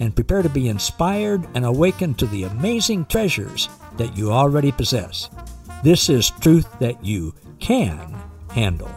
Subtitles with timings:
[0.00, 5.30] and prepare to be inspired and awakened to the amazing treasures that you already possess.
[5.82, 8.14] This is truth that you can
[8.50, 8.90] handle.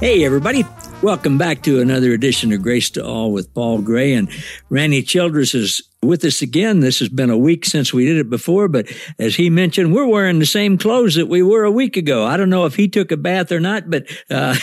[0.00, 0.64] Hey, everybody.
[1.02, 4.14] Welcome back to another edition of Grace to All with Paul Gray.
[4.14, 4.28] And
[4.68, 6.80] Randy Childress is with us again.
[6.80, 10.06] This has been a week since we did it before, but as he mentioned, we're
[10.06, 12.24] wearing the same clothes that we were a week ago.
[12.24, 14.56] I don't know if he took a bath or not, but uh,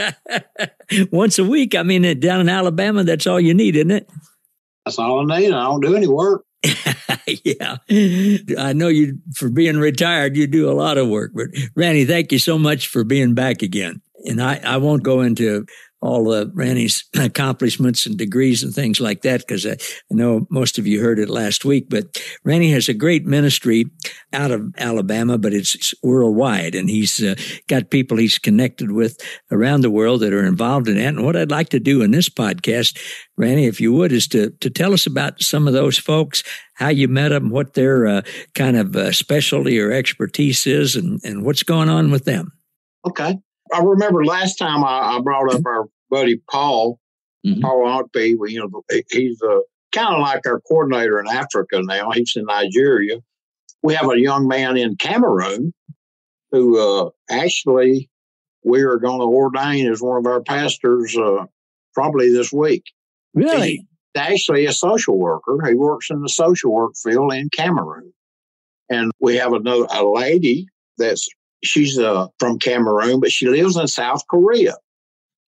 [1.12, 4.10] once a week, I mean, down in Alabama, that's all you need, isn't it?
[4.84, 5.52] That's all I need.
[5.52, 6.44] I don't do any work.
[7.44, 7.76] yeah,
[8.58, 10.36] I know you for being retired.
[10.36, 13.62] You do a lot of work, but Randy, thank you so much for being back
[13.62, 15.66] again and I, I won't go into
[16.02, 20.78] all of Randy's accomplishments and degrees and things like that because I, I, know most
[20.78, 21.86] of you heard it last week.
[21.88, 23.86] But Randy has a great ministry
[24.32, 27.34] out of Alabama, but it's worldwide, and he's uh,
[27.68, 29.18] got people he's connected with
[29.50, 31.06] around the world that are involved in that.
[31.06, 32.98] And what I'd like to do in this podcast,
[33.36, 36.42] Randy, if you would, is to to tell us about some of those folks,
[36.74, 38.22] how you met them, what their uh,
[38.54, 42.52] kind of uh, specialty or expertise is, and and what's going on with them.
[43.06, 43.38] Okay.
[43.72, 47.00] I remember last time I, I brought up our buddy Paul,
[47.46, 47.60] mm-hmm.
[47.60, 48.36] Paul Onkby.
[48.50, 49.60] You know, he's uh,
[49.92, 52.10] kind of like our coordinator in Africa now.
[52.10, 53.18] He's in Nigeria.
[53.82, 55.72] We have a young man in Cameroon
[56.50, 58.10] who uh, actually
[58.64, 61.44] we are going to ordain as one of our pastors uh,
[61.94, 62.84] probably this week.
[63.34, 63.70] Really?
[63.70, 63.84] He's
[64.16, 65.58] actually a social worker.
[65.66, 68.12] He works in the social work field in Cameroon.
[68.90, 70.66] And we have another a lady
[70.98, 71.28] that's
[71.66, 74.74] she's uh, from Cameroon, but she lives in South Korea.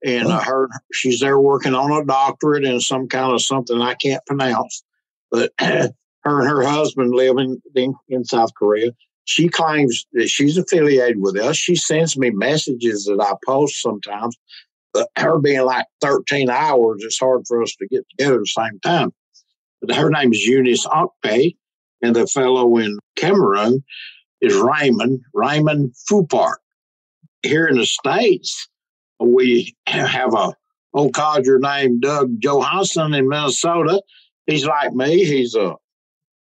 [0.05, 3.93] And I heard she's there working on a doctorate in some kind of something I
[3.93, 4.83] can't pronounce.
[5.31, 5.93] But her
[6.25, 8.91] and her husband live in, in, in South Korea.
[9.25, 11.55] She claims that she's affiliated with us.
[11.55, 14.37] She sends me messages that I post sometimes.
[14.93, 18.45] But her being like 13 hours, it's hard for us to get together at the
[18.47, 19.13] same time.
[19.81, 21.55] But her name is Eunice Okpe,
[22.01, 23.83] and the fellow in Cameroon
[24.43, 26.57] is Raymond, Raymond Fupart.
[27.43, 28.67] Here in the States,
[29.19, 30.53] we have a
[30.93, 34.01] old codger named Doug Johansson in Minnesota.
[34.45, 35.23] He's like me.
[35.23, 35.75] He's a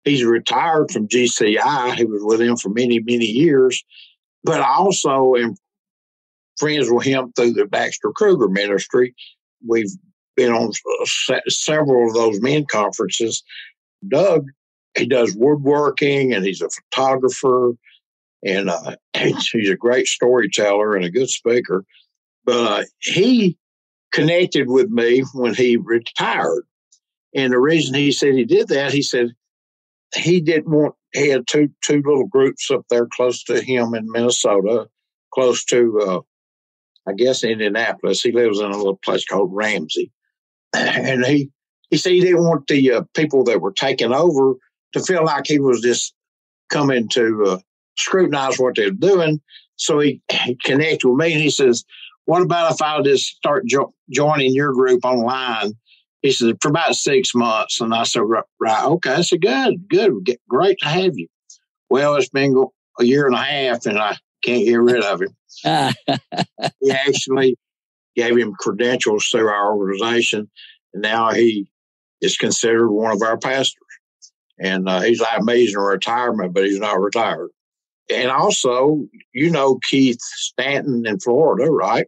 [0.02, 1.94] he's retired from GCI.
[1.94, 3.82] He was with him for many, many years.
[4.42, 5.54] But I also am
[6.58, 9.14] friends with him through the Baxter Kruger ministry.
[9.66, 9.90] We've
[10.36, 10.72] been on
[11.48, 13.42] several of those men conferences.
[14.06, 14.48] Doug
[14.96, 17.72] he does woodworking and he's a photographer
[18.44, 21.84] and uh, he's a great storyteller and a good speaker.
[22.44, 23.56] But uh, he
[24.12, 26.64] connected with me when he retired.
[27.34, 29.30] And the reason he said he did that, he said
[30.14, 34.10] he didn't want, he had two, two little groups up there close to him in
[34.10, 34.86] Minnesota,
[35.32, 36.20] close to, uh,
[37.08, 38.22] I guess, Indianapolis.
[38.22, 40.12] He lives in a little place called Ramsey.
[40.74, 41.50] And he,
[41.90, 44.54] he said he didn't want the uh, people that were taking over
[44.94, 46.14] to feel like he was just
[46.70, 47.58] coming to uh,
[47.96, 49.40] scrutinize what they're doing.
[49.76, 51.84] So he, he connected with me and he says,
[52.24, 55.72] What about if I just start jo- joining your group online?
[56.22, 57.80] He said, For about six months.
[57.80, 58.22] And I said,
[58.60, 59.14] Right, okay.
[59.14, 61.28] I said, Good, good, great to have you.
[61.90, 62.56] Well, it's been
[62.98, 65.36] a year and a half and I can't get rid of him.
[66.80, 67.56] he actually
[68.14, 70.48] gave him credentials through our organization.
[70.92, 71.68] And now he
[72.20, 73.74] is considered one of our pastors.
[74.58, 77.48] And uh, he's like me, he's in retirement, but he's not retired.
[78.10, 82.06] And also, you know Keith Stanton in Florida, right?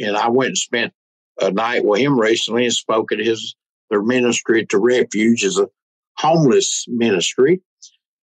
[0.00, 0.92] And I went and spent
[1.40, 3.54] a night with him recently and spoke at his
[3.90, 5.68] their ministry to refuge is a
[6.16, 7.60] homeless ministry.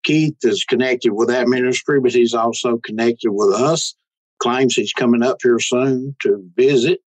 [0.05, 3.95] Keith is connected with that ministry, but he's also connected with us.
[4.41, 7.01] Claims he's coming up here soon to visit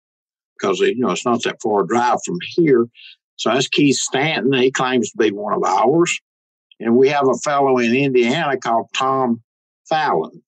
[0.60, 2.86] because you know it's not that far a drive from here.
[3.36, 4.52] So that's Keith Stanton.
[4.52, 6.20] He claims to be one of ours.
[6.84, 9.42] And we have a fellow in Indiana called Tom
[9.88, 10.42] Fallon.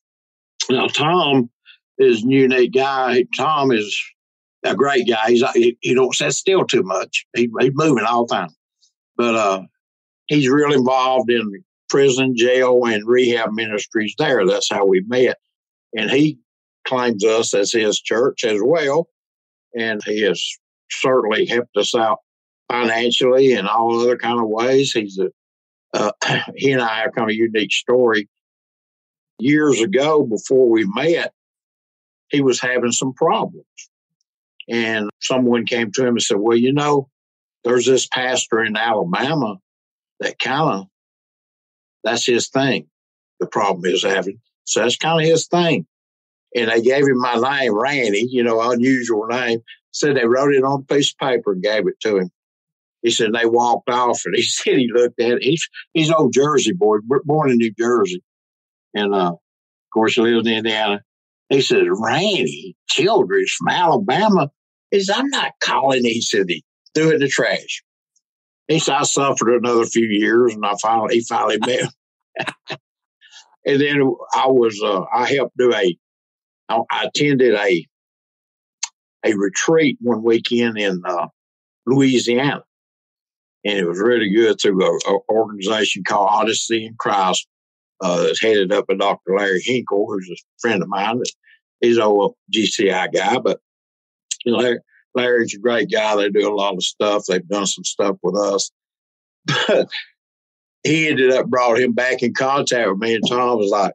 [0.70, 1.50] Now, Tom
[1.98, 3.24] is a unique guy.
[3.36, 3.96] Tom is
[4.64, 5.28] a great guy.
[5.28, 7.24] He's he, he don't sit still too much.
[7.36, 8.50] He, he's moving all the time,
[9.16, 9.62] but uh,
[10.26, 14.46] he's real involved in prison, jail, and rehab ministries there.
[14.46, 15.36] That's how we met,
[15.96, 16.38] and he
[16.86, 19.08] claims us as his church as well.
[19.74, 20.42] and he has
[20.90, 22.18] certainly helped us out
[22.70, 24.92] financially and all other kind of ways.
[24.92, 25.30] He's a
[25.94, 26.12] uh,
[26.56, 28.28] he and I have kind of a unique story.
[29.38, 31.32] Years ago, before we met,
[32.28, 33.64] he was having some problems,
[34.68, 37.08] and someone came to him and said, "Well, you know,
[37.64, 39.56] there's this pastor in Alabama
[40.20, 40.86] that kind of
[42.02, 42.86] that's his thing.
[43.40, 45.86] The problem is having so that's kind of his thing."
[46.56, 49.60] And they gave him my name, Randy, you know, unusual name.
[49.90, 52.30] Said they wrote it on a piece of paper and gave it to him.
[53.04, 55.44] He said they walked off, and he said he looked at it.
[55.44, 58.24] He's he's old Jersey boy, born in New Jersey,
[58.94, 59.38] and uh, of
[59.92, 61.00] course he lives in Indiana.
[61.50, 64.50] He said Randy Childress from Alabama.
[64.92, 66.04] Said I'm not calling.
[66.04, 66.64] He said he
[66.94, 67.84] threw it in the trash.
[68.68, 71.92] He said I suffered another few years, and I finally he finally met.
[73.66, 74.00] and then
[74.34, 75.96] I was uh, I helped do a
[76.70, 77.86] I attended a
[79.26, 81.26] a retreat one weekend in uh,
[81.86, 82.62] Louisiana,
[83.64, 87.46] and it was really good through an organization called Odyssey in Christ.
[88.00, 89.36] Uh, that's headed up by Dr.
[89.36, 91.22] Larry Hinkle, who's a friend of mine.
[91.80, 93.60] He's an old GCI guy, but
[94.44, 94.78] you know, Larry,
[95.14, 96.16] Larry's a great guy.
[96.16, 97.24] They do a lot of stuff.
[97.26, 98.70] They've done some stuff with us.
[99.46, 99.88] But
[100.82, 103.94] he ended up brought him back in contact with me, and Tom was like,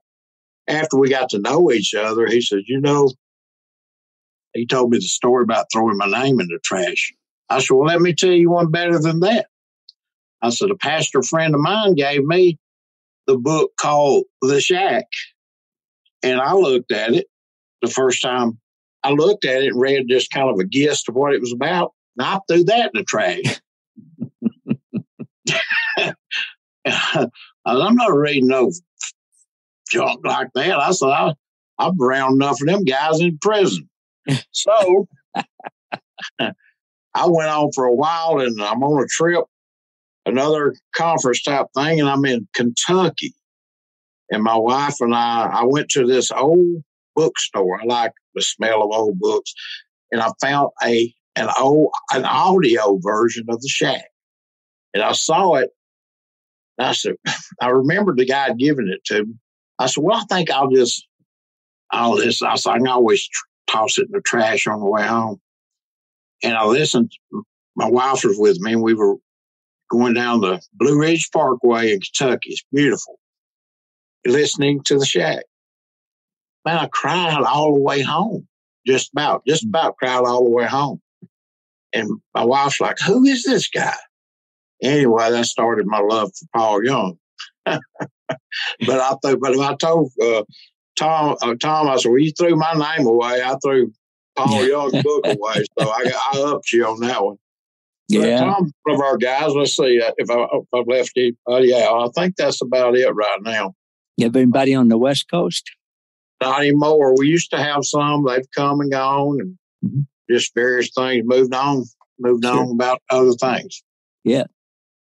[0.68, 3.12] after we got to know each other, he said, you know,
[4.54, 7.13] he told me the story about throwing my name in the trash.
[7.50, 9.48] I said, well, let me tell you one better than that.
[10.41, 12.57] I said, a pastor friend of mine gave me
[13.27, 15.06] the book called The Shack.
[16.24, 17.27] And I looked at it
[17.81, 18.59] the first time
[19.03, 21.53] I looked at it and read just kind of a gist of what it was
[21.53, 21.94] about.
[22.18, 23.62] And I threw that in the trash.
[27.65, 28.71] I'm not reading no
[29.89, 30.80] junk like that.
[30.80, 31.33] I said, I,
[31.77, 33.89] I'm around enough of them guys in prison.
[34.51, 35.07] so
[36.39, 39.45] I went on for a while and I'm on a trip
[40.25, 43.33] another conference type thing, and I'm in Kentucky.
[44.31, 46.83] And my wife and I, I went to this old
[47.16, 47.81] bookstore.
[47.81, 49.54] I like the smell of old books,
[50.12, 54.06] and I found a an old an audio version of the Shack,
[54.94, 55.71] and I saw it.
[56.77, 57.16] I said,
[57.62, 59.33] I remember the guy giving it to me.
[59.80, 61.07] I said, well, I think I'll just,
[61.92, 63.27] I'll just, I said, I can always
[63.71, 65.39] toss it in the trash on the way home.
[66.44, 67.12] And I listened.
[67.75, 69.16] My wife was with me, and we were
[69.89, 72.51] going down the Blue Ridge Parkway in Kentucky.
[72.51, 73.19] It's beautiful.
[74.25, 75.45] Listening to the shack.
[76.65, 78.47] Man, I cried all the way home.
[78.86, 81.01] Just about, just about cried all the way home.
[81.94, 83.95] And my wife's like, who is this guy?
[84.81, 87.18] Anyway, that started my love for Paul Young.
[87.65, 87.80] but
[88.89, 90.44] I thought, but I told uh,
[90.97, 93.42] Tom, uh, Tom, I said, well, you threw my name away.
[93.44, 93.92] I threw
[94.35, 95.65] Paul Young's book away.
[95.80, 97.38] So I, I upped you on that one.
[98.09, 98.39] Yeah.
[98.39, 102.07] Tom, one of our guys, let's see uh, if, I, if I've left anybody out.
[102.07, 103.75] I think that's about it right now.
[104.17, 105.69] You have anybody on the West Coast?
[106.41, 107.15] Not anymore.
[107.15, 108.25] We used to have some.
[108.25, 110.01] They've come and gone and mm-hmm.
[110.29, 111.85] just various things moved on,
[112.19, 112.59] moved sure.
[112.59, 113.83] on about other things.
[114.23, 114.45] Yeah.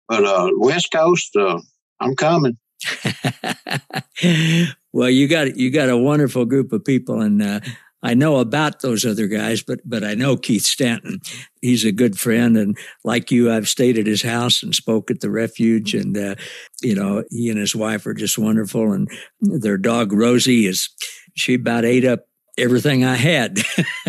[0.08, 1.60] But uh, West Coast, uh,
[2.00, 2.56] I'm coming.
[4.92, 7.60] well, you got you got a wonderful group of people, and uh,
[8.02, 11.20] I know about those other guys, but but I know Keith Stanton.
[11.60, 15.20] He's a good friend, and like you, I've stayed at his house and spoke at
[15.20, 16.34] the refuge, and uh,
[16.82, 19.08] you know he and his wife are just wonderful, and
[19.40, 20.88] their dog Rosie is
[21.34, 22.26] she about ate up
[22.58, 23.60] everything I had.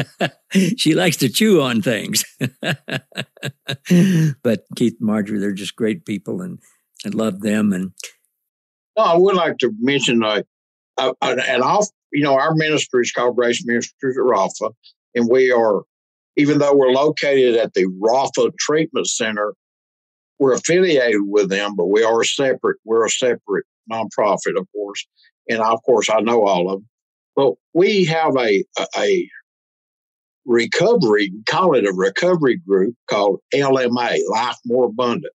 [0.78, 2.26] she likes to chew on things,
[4.44, 6.58] but Keith and Marjorie, they're just great people, and
[7.06, 7.74] I love them.
[7.74, 7.92] And
[8.98, 10.46] no, I would like to mention like
[10.98, 14.72] uh, an off you know, our ministry is called Grace Ministries at Rapha,
[15.16, 15.82] and we are,
[16.38, 19.54] even though we're located at the Rapha Treatment Center,
[20.40, 22.78] we're affiliated with them, but we are separate.
[22.86, 25.06] We're a separate nonprofit, of course,
[25.50, 26.90] and of course I know all of them.
[27.36, 29.30] But we have a a, a
[30.46, 35.34] recovery, call it a recovery group called LMA, Life More Abundant,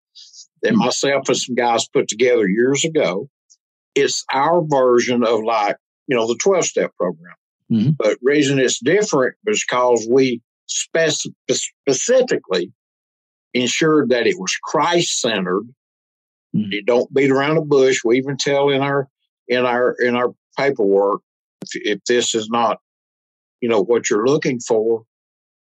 [0.62, 0.78] that hmm.
[0.78, 3.28] myself and some guys put together years ago.
[3.95, 7.34] It's our version of like you know, the 12 step program.
[7.70, 7.90] Mm-hmm.
[7.99, 12.73] But reason it's different is because we spec- specifically
[13.54, 15.64] ensured that it was Christ centered.
[16.54, 16.73] Mm-hmm.
[16.73, 18.00] You don't beat around the bush.
[18.04, 19.08] We even tell in our
[19.49, 21.20] in our in our paperwork
[21.62, 22.78] if, if this is not,
[23.61, 25.04] you know, what you're looking for,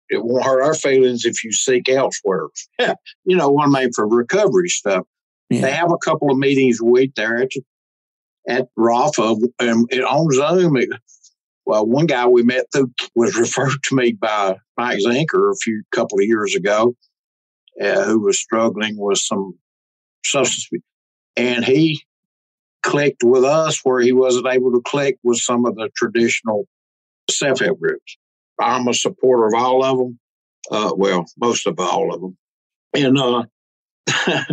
[0.09, 2.47] it won't hurt our feelings if you seek elsewhere.
[2.79, 5.05] you know, one made for recovery stuff.
[5.49, 5.61] Yeah.
[5.61, 7.49] They have a couple of meetings a week there at
[8.47, 10.77] at Rapha and on Zoom.
[10.77, 10.89] It,
[11.65, 15.83] Well, one guy we met through was referred to me by Mike Zinker a few
[15.91, 16.95] couple of years ago,
[17.81, 19.57] uh, who was struggling with some
[20.25, 20.69] substance,
[21.35, 22.01] and he
[22.83, 26.67] clicked with us where he wasn't able to click with some of the traditional
[27.29, 28.17] self-help groups.
[28.59, 30.19] I'm a supporter of all of them.
[30.69, 32.37] Uh, well, most of all of them,
[32.93, 33.43] and uh,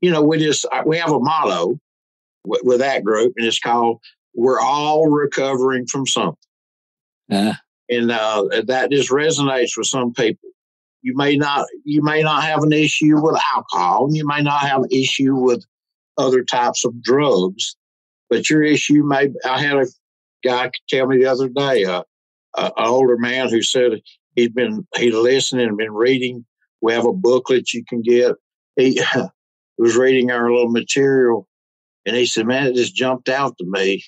[0.00, 1.78] you know, we just we have a motto
[2.46, 4.00] with, with, that group, and it's called
[4.34, 6.36] "We're all recovering from something."
[7.30, 7.54] Uh,
[7.88, 10.50] and uh, that just resonates with some people.
[11.02, 14.82] You may not you may not have an issue with alcohol, you may not have
[14.82, 15.64] an issue with
[16.18, 17.76] other types of drugs,
[18.28, 19.28] but your issue may.
[19.44, 19.86] I had a
[20.42, 22.02] guy tell me the other day, uh,
[22.54, 24.00] uh, an older man who said
[24.34, 26.44] he'd been he listened and been reading.
[26.80, 28.32] We have a booklet you can get.
[28.76, 29.00] He
[29.78, 31.48] was reading our little material,
[32.06, 34.04] and he said, "Man, it just jumped out to me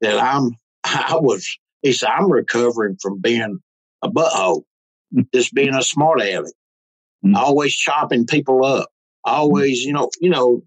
[0.00, 0.50] that I'm
[0.84, 3.58] I was." He said, "I'm recovering from being
[4.02, 4.62] a butthole,
[5.34, 6.52] just being a smart aleck,
[7.24, 7.34] mm-hmm.
[7.34, 8.90] always chopping people up,
[9.24, 10.62] always, you know, you know,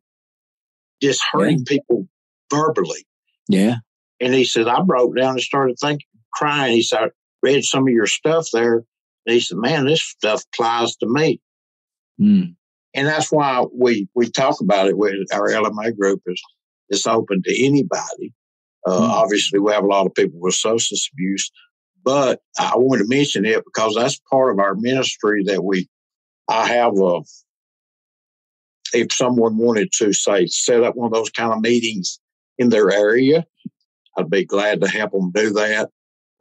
[1.01, 1.77] just hurting yeah.
[1.77, 2.07] people
[2.51, 3.05] verbally."
[3.47, 3.77] Yeah.
[4.19, 6.73] And he said, I broke down and started thinking, crying.
[6.73, 7.07] He said, I
[7.41, 8.83] read some of your stuff there.
[9.25, 11.41] And he said, man, this stuff applies to me.
[12.19, 12.55] Mm.
[12.93, 16.41] And that's why we, we talk about it with our LMA group is
[16.89, 18.33] it's open to anybody.
[18.85, 19.09] Uh, mm.
[19.09, 21.51] Obviously, we have a lot of people with substance abuse,
[22.03, 25.87] but I want to mention it because that's part of our ministry that we,
[26.47, 27.21] I have a,
[28.93, 32.19] if someone wanted to say set up one of those kind of meetings
[32.57, 33.45] in their area,
[34.17, 35.89] I'd be glad to help them do that.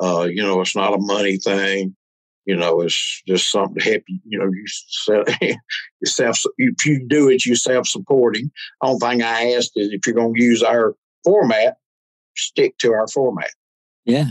[0.03, 1.97] Uh, you know, it's not a money thing.
[2.45, 4.19] You know, it's just something to help you.
[4.25, 5.57] You know, you
[6.05, 8.51] self, if you do it, you self supporting.
[8.81, 10.95] Only thing I asked is if you're going to use our
[11.25, 11.77] format,
[12.37, 13.51] stick to our format.
[14.05, 14.31] Yeah,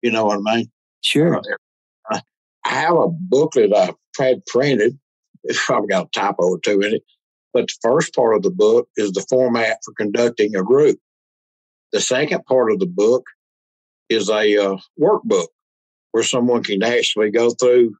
[0.00, 0.70] you know what I mean.
[1.02, 1.42] Sure.
[2.10, 2.20] Uh,
[2.64, 4.98] I have a booklet I had printed.
[5.44, 7.02] It's probably got a typo or two in it.
[7.52, 10.98] But the first part of the book is the format for conducting a group.
[11.92, 13.24] The second part of the book
[14.08, 15.48] is a uh, workbook
[16.12, 17.96] where someone can actually go through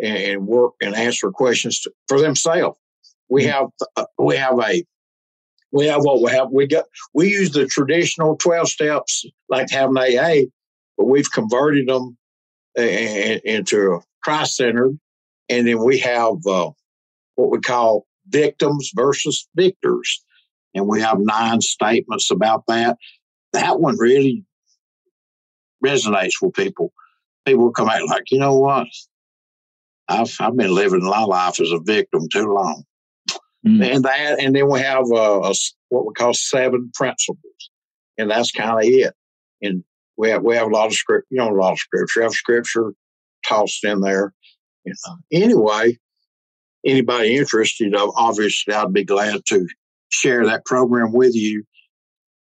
[0.00, 2.78] and, and work and answer questions to, for themselves.
[3.28, 3.50] We mm-hmm.
[3.52, 4.84] have uh, we have a
[5.72, 6.50] we have what we have.
[6.50, 10.46] We got we use the traditional twelve steps like having AA,
[10.96, 12.16] but we've converted them
[12.78, 14.98] a, a, into Christ centered,
[15.48, 16.70] and then we have uh,
[17.34, 20.24] what we call victims versus victors,
[20.74, 22.96] and we have nine statements about that.
[23.52, 24.44] That one really
[25.84, 26.92] resonates with people.
[27.46, 28.86] People come out like, you know what?
[30.08, 32.84] I've I've been living my life as a victim too long,
[33.66, 33.94] mm.
[33.94, 35.54] and that, and then we have a, a,
[35.88, 37.70] what we call seven principles,
[38.18, 39.14] and that's kind of it.
[39.62, 39.82] And
[40.16, 42.20] we have we have a lot of script, you know, a lot of scripture.
[42.20, 42.92] We have scripture
[43.46, 44.34] tossed in there.
[44.84, 45.16] You know.
[45.32, 45.98] Anyway,
[46.84, 49.66] anybody interested, obviously, I'd be glad to
[50.10, 51.64] share that program with you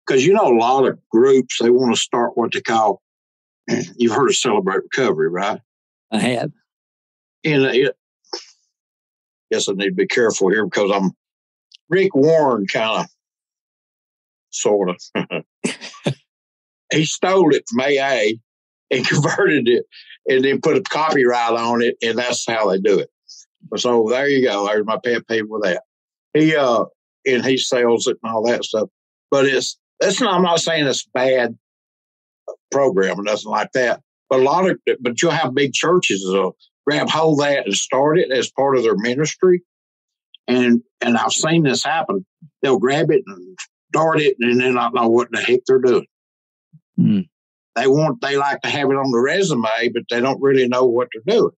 [0.06, 3.00] because you know a lot of groups they want to start what they call
[3.96, 5.60] You've heard of Celebrate Recovery, right?
[6.10, 6.52] I have.
[7.44, 7.96] And it,
[9.50, 11.12] guess I need to be careful here because I'm
[11.88, 13.06] Rick Warren kind of,
[14.50, 15.44] sort of.
[16.92, 18.38] he stole it from AA
[18.90, 19.84] and converted it
[20.28, 23.10] and then put a copyright on it, and that's how they do it.
[23.76, 24.66] So there you go.
[24.66, 25.82] There's my pet peeve with that.
[26.34, 26.84] He uh
[27.26, 28.88] and he sells it and all that stuff.
[29.30, 31.56] But it's that's not I'm not saying it's bad
[32.70, 34.00] program or nothing like that.
[34.28, 36.56] But a lot of, but you'll have big churches that'll
[36.86, 39.62] grab hold of that and start it as part of their ministry.
[40.48, 42.24] And and I've seen this happen.
[42.62, 43.58] They'll grab it and
[43.92, 46.06] start it, and then not know what the heck they're doing.
[46.98, 47.28] Mm.
[47.74, 50.84] They want they like to have it on the resume, but they don't really know
[50.84, 51.52] what they're doing.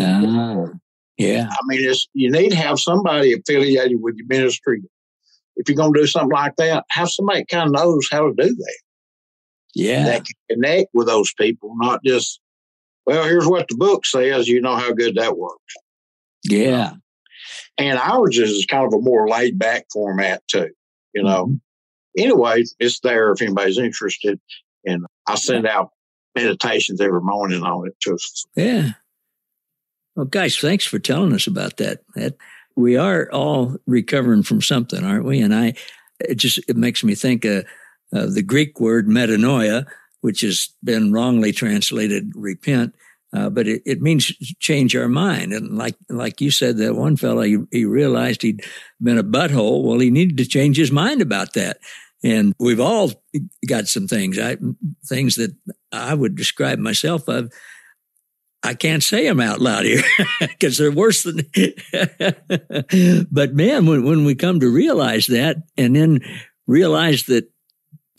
[0.00, 0.66] Uh,
[1.16, 4.82] yeah, I mean, it's you need to have somebody affiliated with your ministry.
[5.56, 8.34] If you're going to do something like that, have somebody kind of knows how to
[8.36, 8.78] do that
[9.78, 10.04] yeah.
[10.04, 12.40] that can connect with those people, not just,
[13.06, 15.74] well, here's what the book says, you know how good that works.
[16.44, 16.92] Yeah.
[17.78, 20.70] And ours is kind of a more laid back format too,
[21.14, 21.46] you know.
[21.46, 21.54] Mm-hmm.
[22.18, 24.40] Anyway, it's there if anybody's interested.
[24.84, 25.90] And I send out
[26.34, 28.18] meditations every morning on it too.
[28.56, 28.90] Yeah.
[30.16, 32.00] Well, guys, thanks for telling us about that.
[32.16, 32.36] That
[32.76, 35.40] we are all recovering from something, aren't we?
[35.40, 35.74] And I,
[36.20, 37.46] it just it makes me think.
[37.46, 37.62] Uh,
[38.12, 39.86] uh, the Greek word metanoia,
[40.20, 42.94] which has been wrongly translated repent,
[43.32, 44.26] uh, but it, it, means
[44.58, 45.52] change our mind.
[45.52, 48.64] And like like you said, that one fellow he, he, realized he'd
[49.02, 49.84] been a butthole.
[49.84, 51.78] Well, he needed to change his mind about that.
[52.24, 53.12] And we've all
[53.68, 54.56] got some things, I,
[55.06, 55.54] things that
[55.92, 57.52] I would describe myself of
[58.62, 60.02] I can't say them out loud here
[60.40, 61.36] because they're worse than.
[63.30, 66.20] but man, when, when we come to realize that and then
[66.66, 67.50] realize that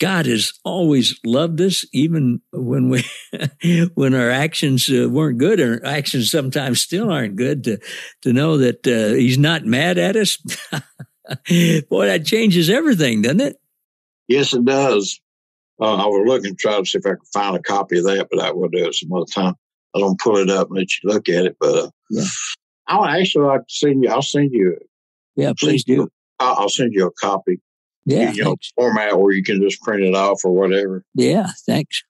[0.00, 3.04] God has always loved us, even when we,
[3.94, 7.64] when our actions uh, weren't good, or actions sometimes still aren't good.
[7.64, 7.78] To
[8.22, 10.36] to know that uh, He's not mad at us,
[11.90, 13.56] boy, that changes everything, doesn't it?
[14.26, 15.20] Yes, it does.
[15.80, 18.04] Uh, I was looking to try to see if I could find a copy of
[18.04, 19.54] that, but I will do it some other time.
[19.94, 22.24] I don't pull it up and let you look at it, but uh, yeah.
[22.86, 24.10] I would actually like to send you.
[24.10, 24.78] I'll send you.
[25.36, 26.08] Yeah, please do.
[26.38, 27.60] I'll send you a copy.
[28.06, 31.04] Yeah, you know, format where you can just print it off or whatever.
[31.14, 32.02] Yeah, thanks.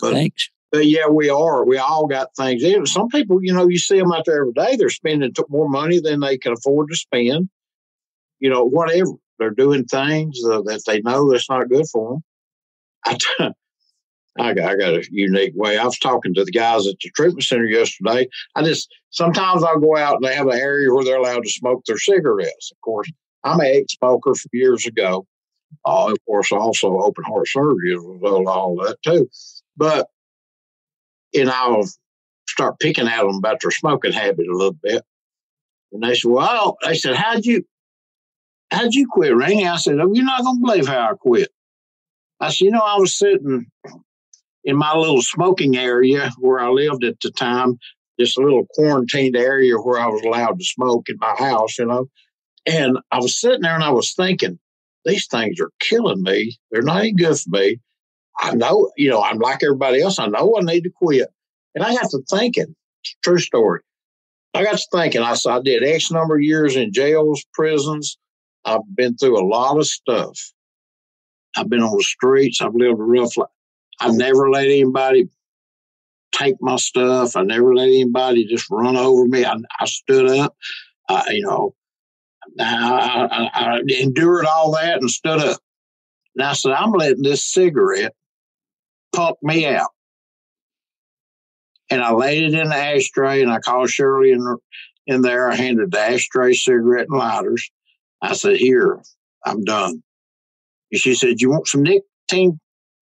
[0.00, 0.50] But, thanks.
[0.72, 1.64] But yeah, we are.
[1.64, 2.62] We all got things.
[2.90, 4.76] Some people, you know, you see them out there every day.
[4.76, 7.48] They're spending more money than they can afford to spend.
[8.38, 12.24] You know, whatever they're doing things that they know that's not good for them.
[13.04, 13.54] I, t-
[14.38, 15.76] I got, I got a unique way.
[15.76, 18.28] I was talking to the guys at the treatment center yesterday.
[18.54, 21.50] I just sometimes I'll go out and they have an area where they're allowed to
[21.50, 22.70] smoke their cigarettes.
[22.70, 23.10] Of course,
[23.44, 25.26] I'm an ex-smoker from years ago.
[25.84, 29.28] Uh, of course, also open heart surgery as a result of all that too.
[29.76, 30.08] But
[31.34, 31.84] and I'll
[32.48, 35.04] start picking at them about their smoking habit a little bit.
[35.92, 37.64] And they said, "Well," they said, "How'd you,
[38.72, 41.50] how'd you quit, Rainey?" I said, "Oh, you're not gonna believe how I quit."
[42.40, 43.66] I said, "You know, I was sitting
[44.64, 47.78] in my little smoking area where I lived at the time,
[48.18, 52.06] this little quarantined area where I was allowed to smoke in my house, you know."
[52.66, 54.58] And I was sitting there and I was thinking,
[55.04, 56.58] these things are killing me.
[56.70, 57.80] They're not any good for me.
[58.38, 60.18] I know, you know, I'm like everybody else.
[60.18, 61.28] I know I need to quit.
[61.74, 62.74] And I got to thinking,
[63.22, 63.80] true story.
[64.54, 68.18] I got to thinking, I, I did X number of years in jails, prisons.
[68.64, 70.38] I've been through a lot of stuff.
[71.56, 72.60] I've been on the streets.
[72.60, 73.48] I've lived a rough life.
[74.00, 75.28] I've never let anybody
[76.32, 77.36] take my stuff.
[77.36, 79.44] I never let anybody just run over me.
[79.44, 80.56] I, I stood up.
[81.08, 81.74] Uh, you know,
[82.58, 85.60] I, I, I endured all that and stood up.
[86.36, 88.14] And I said, I'm letting this cigarette
[89.14, 89.90] pump me out.
[91.90, 94.56] And I laid it in the ashtray and I called Shirley in,
[95.06, 95.50] in there.
[95.50, 97.68] I handed the ashtray, cigarette, and lighters.
[98.22, 99.00] I said, Here,
[99.44, 100.02] I'm done.
[100.92, 102.60] And she said, You want some nicotine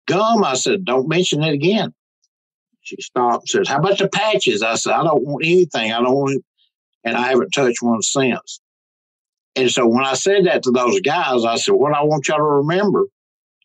[0.07, 0.43] gum?
[0.43, 1.93] I said, Don't mention it again.
[2.81, 4.63] She stopped and How about the patches?
[4.63, 5.91] I said, I don't want anything.
[5.91, 6.43] I don't want
[7.03, 8.61] And I haven't touched one since.
[9.55, 12.37] And so when I said that to those guys, I said, "What I want y'all
[12.37, 13.05] to remember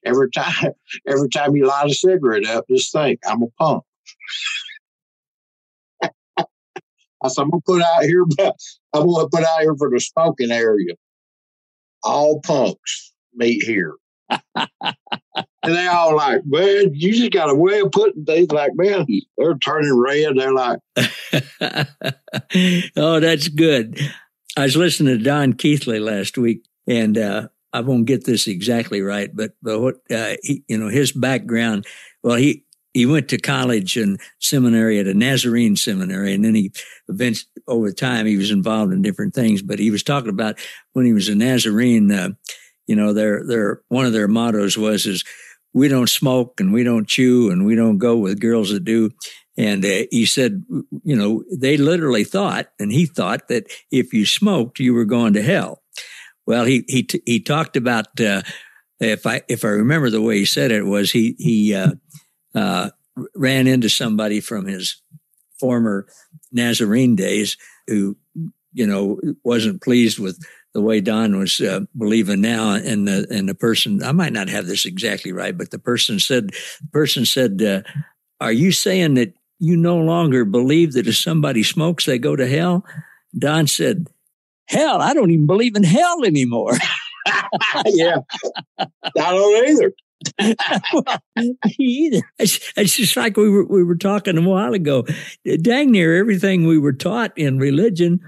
[0.05, 0.73] every time,
[1.07, 3.85] every time you light a cigarette up, just think, I'm a punk."
[6.03, 8.57] I said, "I'm gonna put out here, but
[8.92, 10.94] I'm gonna put out here for the smoking area.
[12.03, 13.94] All punks meet here."
[15.64, 19.07] and they all like, man, you just got a way of putting things like, man,
[19.37, 20.37] they're turning red.
[20.37, 20.79] They're like,
[22.97, 23.99] oh, that's good.
[24.57, 29.03] I was listening to Don Keathley last week, and uh, I won't get this exactly
[29.03, 31.87] right, but but what uh, he, you know his background.
[32.23, 36.73] Well, he he went to college and seminary at a Nazarene seminary, and then he
[37.09, 39.61] eventually over time he was involved in different things.
[39.61, 40.57] But he was talking about
[40.93, 42.12] when he was a Nazarene.
[42.12, 42.31] Uh,
[42.87, 45.25] you know, their their one of their mottos was is
[45.73, 49.11] we don't smoke and we don't chew and we don't go with girls that do.
[49.57, 50.64] And uh, he said,
[51.05, 55.33] you know, they literally thought, and he thought that if you smoked, you were going
[55.35, 55.83] to hell.
[56.47, 58.43] Well, he he he talked about uh,
[59.01, 61.93] if I if I remember the way he said it was he he uh,
[62.55, 62.90] uh
[63.35, 65.01] ran into somebody from his
[65.59, 66.07] former
[66.53, 68.17] Nazarene days who
[68.73, 70.38] you know wasn't pleased with
[70.75, 74.49] the way Don was uh, believing now, and the and the person I might not
[74.49, 76.51] have this exactly right, but the person said
[76.93, 77.83] person said, uh,
[78.40, 82.47] "Are you saying that you no longer believe that if somebody smokes, they go to
[82.47, 82.85] hell?
[83.37, 84.07] Don said,
[84.67, 86.73] Hell, I don't even believe in hell anymore.
[87.87, 88.17] yeah.
[88.79, 89.93] I don't either.
[91.79, 92.23] either.
[92.38, 95.07] It's, it's, just like we were we were talking a while ago.
[95.61, 98.21] Dang near everything we were taught in religion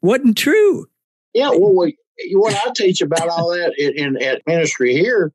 [0.00, 0.86] wasn't true.
[1.32, 1.96] Yeah, well, we,
[2.32, 5.32] what I teach about all that in, in at ministry here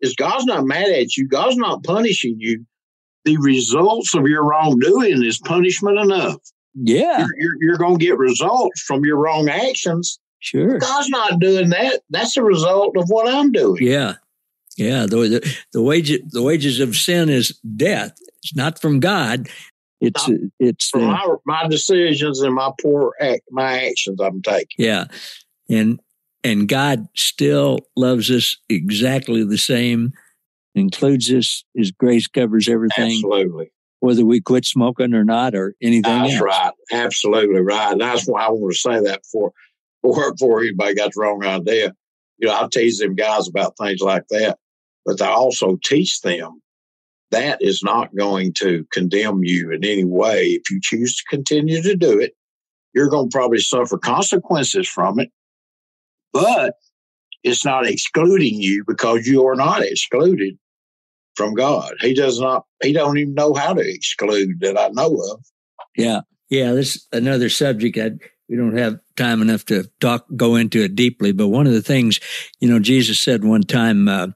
[0.00, 1.28] is God's not mad at you.
[1.28, 2.66] God's not punishing you
[3.28, 6.40] the results of your wrongdoing is punishment enough.
[6.74, 7.18] Yeah.
[7.18, 10.18] You're, you're, you're going to get results from your wrong actions.
[10.38, 10.78] Sure.
[10.78, 12.00] God's not doing that.
[12.08, 13.82] That's a result of what I'm doing.
[13.82, 14.14] Yeah.
[14.78, 15.02] Yeah.
[15.02, 18.16] The, the, the, wages, the wages of sin is death.
[18.42, 19.48] It's not from God.
[20.00, 24.40] It's, not it's from uh, my, my decisions and my poor act, my actions I'm
[24.40, 24.76] taking.
[24.78, 25.06] Yeah.
[25.68, 26.00] And,
[26.42, 30.14] and God still loves us exactly the same
[30.74, 31.64] includes this.
[31.74, 33.12] His grace covers everything.
[33.12, 33.72] Absolutely.
[34.00, 36.02] Whether we quit smoking or not, or anything.
[36.02, 36.42] That's else.
[36.42, 36.72] right.
[36.92, 37.92] Absolutely right.
[37.92, 39.52] And that's why I want to say that before,
[40.02, 41.94] before, before anybody got the wrong idea.
[42.38, 44.58] You know, I tease them guys about things like that,
[45.04, 46.62] but I also teach them
[47.30, 50.44] that is not going to condemn you in any way.
[50.44, 52.32] If you choose to continue to do it,
[52.94, 55.30] you're going to probably suffer consequences from it,
[56.32, 56.74] but
[57.42, 60.58] it's not excluding you because you are not excluded
[61.36, 61.94] from God.
[62.00, 65.44] He does not, he don't even know how to exclude that I know of.
[65.96, 66.22] Yeah.
[66.50, 66.72] Yeah.
[66.72, 67.96] This is another subject.
[67.96, 68.10] I,
[68.48, 71.82] we don't have time enough to talk, go into it deeply, but one of the
[71.82, 72.18] things,
[72.60, 74.28] you know, Jesus said one time, uh,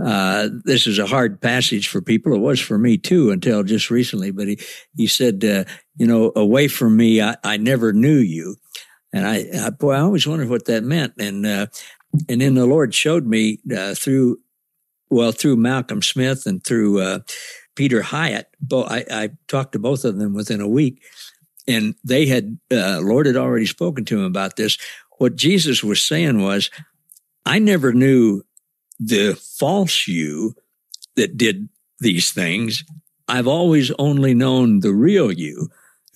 [0.00, 2.34] uh, this is a hard passage for people.
[2.34, 4.30] It was for me too until just recently.
[4.30, 4.58] But he,
[4.96, 5.64] he said, uh,
[5.96, 8.56] you know, away from me, I, I never knew you.
[9.12, 11.14] And I, I, boy, I always wondered what that meant.
[11.18, 11.66] And, uh,
[12.28, 14.38] and then the Lord showed me, uh, through,
[15.10, 17.20] well, through Malcolm Smith and through, uh,
[17.74, 18.44] Peter Hiett.
[18.60, 21.02] Bo- I, I talked to both of them within a week
[21.66, 24.78] and they had, uh, Lord had already spoken to him about this.
[25.18, 26.70] What Jesus was saying was,
[27.46, 28.42] I never knew
[28.98, 30.54] the false you
[31.16, 31.68] that did
[32.00, 32.84] these things.
[33.28, 35.68] I've always only known the real you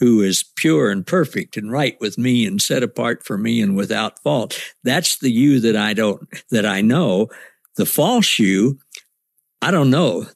[0.02, 3.76] who is pure and perfect and right with me and set apart for me and
[3.76, 4.60] without fault.
[4.82, 7.28] That's the you that I don't, that I know.
[7.76, 8.80] The false you,
[9.62, 10.26] I don't know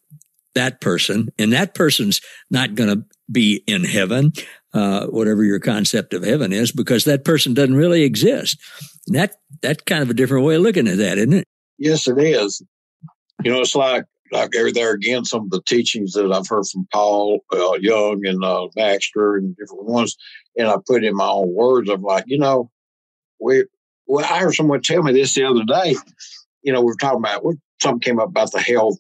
[0.54, 4.32] that person and that person's not going to be in heaven,
[4.72, 8.60] uh, whatever your concept of heaven is, because that person doesn't really exist.
[9.08, 11.44] That, that's kind of a different way of looking at that, isn't it?
[11.76, 12.62] Yes, it is.
[13.42, 16.86] You know, it's like like there again, some of the teachings that I've heard from
[16.92, 20.16] Paul uh, Young and uh, Baxter and different ones,
[20.56, 21.88] and I put in my own words.
[21.88, 22.70] I'm like, you know,
[23.40, 23.64] we.
[24.08, 25.96] Well, I heard someone tell me this the other day.
[26.62, 27.42] You know, we were talking about
[27.82, 28.98] something came up about the health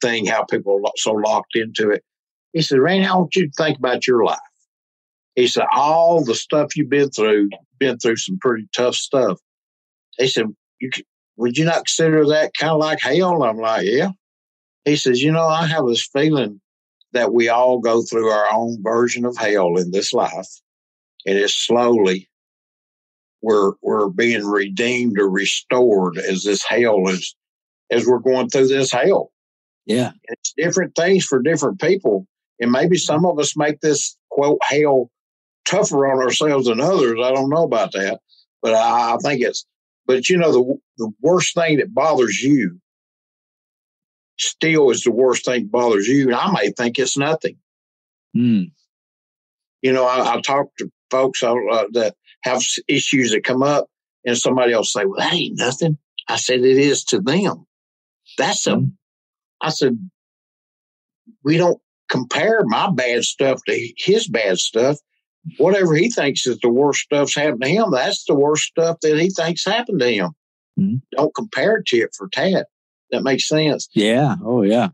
[0.00, 2.02] thing, how people are so locked into it.
[2.52, 4.38] He said, Randy, I want you to think about your life.
[5.36, 9.38] He said, all the stuff you've been through, been through some pretty tough stuff.
[10.18, 10.46] He said,
[10.80, 10.90] you
[11.36, 13.42] would you not consider that kind of like hell?
[13.42, 14.10] I'm like, yeah.
[14.86, 16.60] He says, you know, I have this feeling
[17.12, 20.48] that we all go through our own version of hell in this life.
[21.26, 22.30] And it's slowly
[23.42, 27.36] we're we're being redeemed or restored as this hell is
[27.90, 29.32] as we're going through this hell.
[29.86, 30.12] Yeah.
[30.24, 32.26] It's different things for different people.
[32.60, 35.10] And maybe some of us make this quote hell
[35.68, 37.18] tougher on ourselves than others.
[37.22, 38.20] I don't know about that.
[38.62, 39.66] But I, I think it's
[40.06, 42.80] but you know, the, the worst thing that bothers you
[44.38, 46.26] still is the worst thing that bothers you.
[46.26, 47.56] And I may think it's nothing.
[48.36, 48.72] Mm.
[49.82, 51.54] You know, I, I talk to folks uh,
[51.92, 53.88] that have issues that come up,
[54.24, 57.66] and somebody else say, "Well, that ain't nothing." I said, "It is to them."
[58.38, 58.76] That's a.
[58.76, 58.92] Mm.
[59.60, 59.98] I said,
[61.44, 64.98] "We don't compare my bad stuff to his bad stuff
[65.58, 69.18] whatever he thinks is the worst stuff's happened to him, that's the worst stuff that
[69.18, 70.30] he thinks happened to him.
[70.78, 70.96] Mm-hmm.
[71.16, 72.66] Don't compare tit for tat.
[73.10, 73.88] That makes sense.
[73.92, 74.36] Yeah.
[74.44, 74.88] Oh, yeah.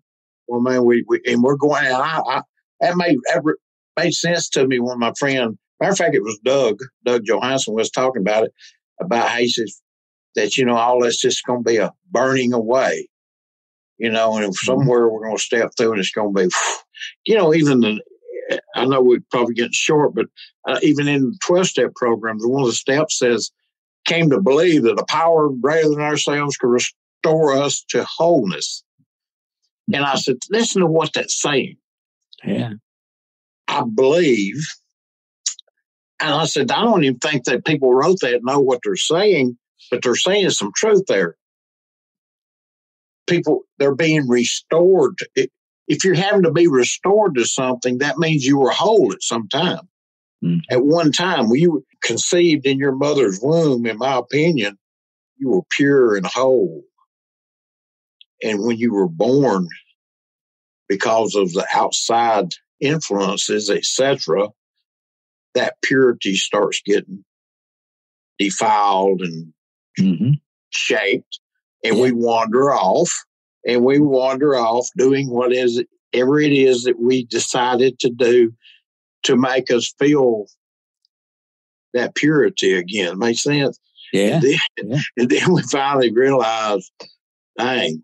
[0.46, 1.87] Well, man, we, we and we're going.
[1.87, 2.42] And I, I
[2.81, 3.42] that made that
[3.96, 5.59] made sense to me when my friend.
[5.81, 6.79] Matter of fact, it was Doug.
[7.05, 8.53] Doug Johansson was talking about it
[9.01, 9.81] about how he says
[10.37, 13.09] that you know all this just going to be a burning away.
[13.98, 14.66] You know, and mm-hmm.
[14.66, 16.48] somewhere we're going to step through, and it's going to be,
[17.27, 18.01] you know, even the
[18.75, 20.27] I know we're probably getting short, but
[20.66, 23.51] uh, even in the 12 step programs, one of the steps says,
[24.05, 26.68] came to believe that a power greater than ourselves could
[27.23, 28.83] restore us to wholeness.
[29.93, 31.77] And I said, listen to what that's saying.
[32.45, 32.75] Yeah.
[33.69, 34.65] I believe.
[36.21, 39.59] And I said, I don't even think that people wrote that know what they're saying,
[39.91, 41.37] but they're saying some truth there.
[43.27, 45.19] People, they're being restored.
[45.89, 49.49] If you're having to be restored to something, that means you were whole at some
[49.49, 49.89] time.
[50.45, 50.61] Mm.
[50.71, 54.79] At one time, when you were conceived in your mother's womb, in my opinion,
[55.39, 56.83] you were pure and whole.
[58.43, 59.69] And when you were born,
[60.89, 64.49] because of the outside influences, etc.,
[65.55, 67.25] that purity starts getting
[68.39, 69.53] defiled and
[69.99, 70.31] mm-hmm.
[70.71, 71.41] shaped,
[71.85, 72.03] and yeah.
[72.03, 73.13] we wander off
[73.67, 78.53] and we wander off doing what is ever it is that we decided to do
[79.25, 80.47] to make us feel
[81.95, 83.19] that purity again.
[83.19, 83.79] Make sense?
[84.13, 84.35] Yeah.
[84.35, 84.99] And then, yeah.
[85.17, 86.91] and then we finally realized,
[87.57, 88.03] dang,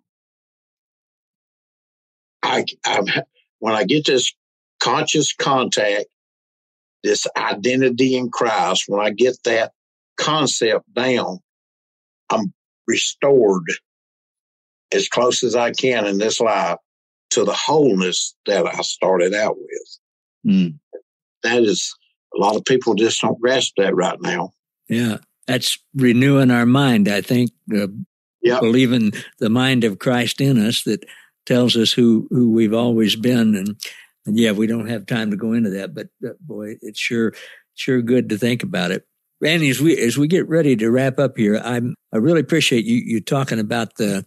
[2.49, 3.23] I, I
[3.59, 4.33] when I get this
[4.81, 6.07] conscious contact,
[7.05, 9.73] this identity in Christ, when I get that
[10.17, 11.39] concept down,
[12.31, 12.53] I'm
[12.87, 13.67] restored
[14.93, 16.79] as close as I can in this life
[17.31, 19.99] to the wholeness that I started out with.
[20.47, 20.79] Mm.
[21.43, 21.95] That is,
[22.35, 24.53] a lot of people just don't grasp that right now.
[24.89, 27.51] Yeah, that's renewing our mind, I think.
[27.73, 27.89] Uh,
[28.43, 28.61] yep.
[28.61, 31.05] Believing the mind of Christ in us that
[31.49, 33.57] tells us who, who we've always been.
[33.57, 33.77] And,
[34.27, 37.33] and yeah, we don't have time to go into that, but uh, boy, it's sure,
[37.75, 39.07] sure good to think about it.
[39.41, 42.85] Randy, as we as we get ready to wrap up here, I'm I really appreciate
[42.85, 44.27] you you talking about the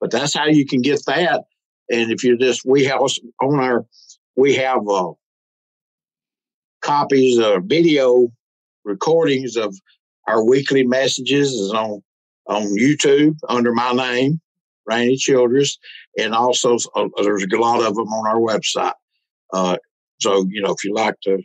[0.00, 1.44] But that's how you can get that.
[1.90, 3.84] And if you just, we have on our,
[4.36, 5.12] we have uh,
[6.80, 8.28] copies of video
[8.84, 9.74] recordings of
[10.26, 12.02] our weekly messages is on
[12.46, 14.40] on YouTube under my name,
[14.86, 15.78] Randy Childress,
[16.18, 18.94] and also uh, there's a lot of them on our website.
[19.52, 19.76] Uh,
[20.20, 21.38] so you know, if you like to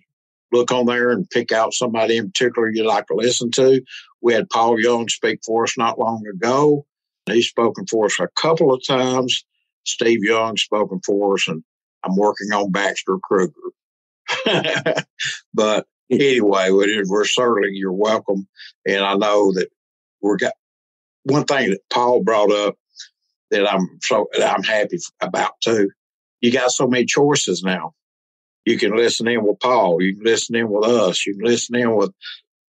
[0.52, 3.82] look on there and pick out somebody in particular you like to listen to,
[4.22, 6.86] we had Paul Young speak for us not long ago.
[7.26, 9.44] He's spoken for us a couple of times.
[9.86, 11.64] Steve Young spoken for us, and
[12.04, 13.54] I'm working on Baxter Kruger.
[15.54, 18.48] but anyway, we're certainly you're welcome,
[18.88, 19.68] and I know that
[20.22, 20.54] we're got
[21.24, 22.76] one thing that Paul brought up
[23.52, 25.90] that I'm so that I'm happy about too.
[26.42, 27.94] You got so many choices now.
[28.66, 30.02] You can listen in with Paul.
[30.02, 31.26] You can listen in with us.
[31.26, 32.12] You can listen in with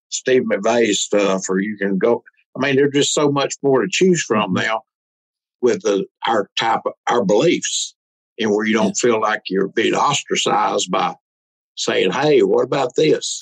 [0.09, 2.23] Steve McVey stuff, or you can go.
[2.55, 4.65] I mean, there's just so much more to choose from mm-hmm.
[4.65, 4.83] now
[5.61, 7.95] with the our type of our beliefs,
[8.39, 11.15] and where you don't feel like you're being ostracized by
[11.75, 13.41] saying, Hey, what about this?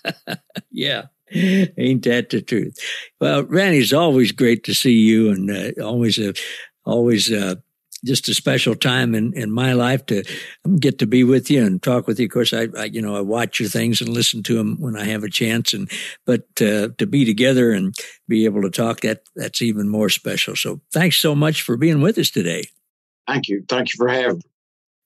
[0.70, 1.06] yeah.
[1.32, 2.78] Ain't that the truth?
[3.20, 6.32] Well, Randy, it's always great to see you and uh, always, a,
[6.84, 7.56] always, uh,
[8.04, 10.22] just a special time in, in my life to
[10.78, 12.26] get to be with you and talk with you.
[12.26, 14.96] Of course, I, I you know, I watch your things and listen to them when
[14.96, 15.72] I have a chance.
[15.72, 15.90] And,
[16.24, 17.94] but, uh, to be together and
[18.28, 20.54] be able to talk, that, that's even more special.
[20.56, 22.64] So thanks so much for being with us today.
[23.26, 23.64] Thank you.
[23.68, 24.42] Thank you for having me.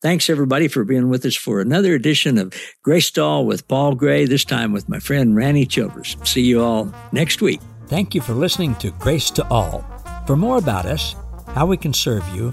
[0.03, 2.53] Thanks everybody for being with us for another edition of
[2.83, 6.17] Grace to All with Paul Gray, this time with my friend Randy Childress.
[6.25, 7.61] See you all next week.
[7.87, 9.85] Thank you for listening to Grace to All.
[10.27, 11.15] For more about us,
[11.55, 12.53] how we can serve you,